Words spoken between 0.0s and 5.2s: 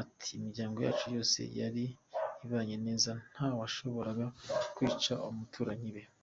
Ati “Imiryango yacu yose yari ibanye neza, nta washoboraga kwica